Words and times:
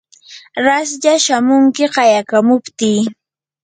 raslla 0.65 1.13
shamunki 1.25 1.85
qayakamuptii. 1.93 3.01